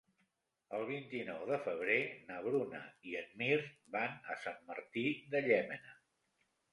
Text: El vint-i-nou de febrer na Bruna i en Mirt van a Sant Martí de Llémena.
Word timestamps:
El 0.75 0.83
vint-i-nou 0.91 1.41
de 1.49 1.57
febrer 1.65 1.97
na 2.29 2.39
Bruna 2.45 2.81
i 3.09 3.13
en 3.19 3.27
Mirt 3.41 3.75
van 3.97 4.15
a 4.37 4.39
Sant 4.47 4.57
Martí 4.71 5.05
de 5.35 5.43
Llémena. 5.49 5.95